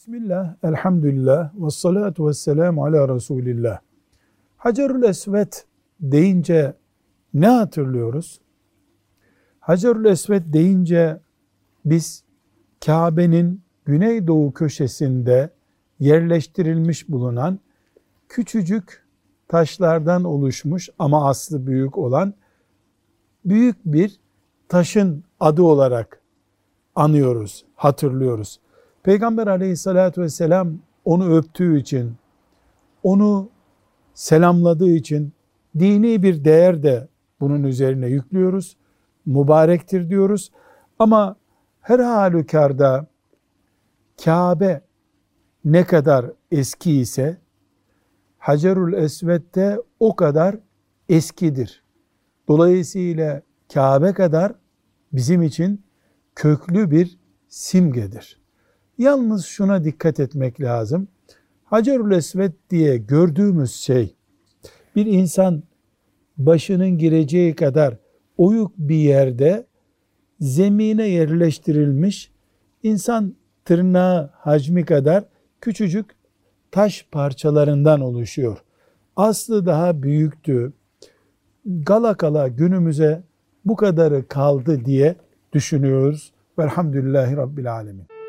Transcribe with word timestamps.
Bismillah, 0.00 0.54
elhamdülillah, 0.62 1.50
ve 1.54 1.70
salatu 1.70 2.28
ve 2.28 2.32
selamu 2.32 2.84
ala 2.84 3.14
Resulillah. 3.14 3.78
Hacerül 4.56 5.02
Esved 5.02 5.52
deyince 6.00 6.74
ne 7.34 7.48
hatırlıyoruz? 7.48 8.40
Hacerül 9.60 10.04
Esved 10.04 10.42
deyince 10.52 11.20
biz 11.84 12.24
Kabe'nin 12.86 13.60
güneydoğu 13.84 14.52
köşesinde 14.52 15.50
yerleştirilmiş 15.98 17.08
bulunan 17.08 17.58
küçücük 18.28 19.06
taşlardan 19.48 20.24
oluşmuş 20.24 20.88
ama 20.98 21.28
aslı 21.28 21.66
büyük 21.66 21.98
olan 21.98 22.34
büyük 23.44 23.76
bir 23.84 24.20
taşın 24.68 25.24
adı 25.40 25.62
olarak 25.62 26.20
anıyoruz, 26.94 27.64
hatırlıyoruz. 27.74 28.60
Peygamber 29.02 29.46
aleyhissalatü 29.46 30.22
vesselam 30.22 30.78
onu 31.04 31.36
öptüğü 31.36 31.78
için, 31.78 32.14
onu 33.02 33.48
selamladığı 34.14 34.90
için 34.90 35.32
dini 35.78 36.22
bir 36.22 36.44
değer 36.44 36.82
de 36.82 37.08
bunun 37.40 37.62
üzerine 37.62 38.06
yüklüyoruz. 38.06 38.76
Mübarektir 39.26 40.10
diyoruz. 40.10 40.52
Ama 40.98 41.36
her 41.80 41.98
halükarda 41.98 43.06
Kabe 44.24 44.80
ne 45.64 45.84
kadar 45.84 46.26
eski 46.50 46.92
ise 46.92 47.38
Hacerül 48.38 48.92
Esved 48.92 49.42
de 49.54 49.82
o 50.00 50.16
kadar 50.16 50.56
eskidir. 51.08 51.82
Dolayısıyla 52.48 53.42
Kabe 53.72 54.12
kadar 54.12 54.54
bizim 55.12 55.42
için 55.42 55.82
köklü 56.34 56.90
bir 56.90 57.18
simgedir. 57.48 58.40
Yalnız 59.00 59.44
şuna 59.44 59.84
dikkat 59.84 60.20
etmek 60.20 60.60
lazım. 60.60 61.08
Hacerül 61.64 62.12
Esved 62.12 62.52
diye 62.70 62.96
gördüğümüz 62.96 63.74
şey 63.74 64.14
bir 64.96 65.06
insan 65.06 65.62
başının 66.38 66.98
gireceği 66.98 67.54
kadar 67.54 67.96
oyuk 68.36 68.78
bir 68.78 68.96
yerde 68.96 69.66
zemine 70.40 71.08
yerleştirilmiş 71.08 72.32
insan 72.82 73.34
tırnağı 73.64 74.30
hacmi 74.34 74.84
kadar 74.84 75.24
küçücük 75.60 76.06
taş 76.70 77.06
parçalarından 77.12 78.00
oluşuyor. 78.00 78.58
Aslı 79.16 79.66
daha 79.66 80.02
büyüktü. 80.02 80.72
Gala 81.66 82.14
kala 82.14 82.48
günümüze 82.48 83.22
bu 83.64 83.76
kadarı 83.76 84.28
kaldı 84.28 84.84
diye 84.84 85.16
düşünüyoruz. 85.52 86.32
Velhamdülillahi 86.58 87.36
Rabbil 87.36 87.72
Alemin. 87.72 88.19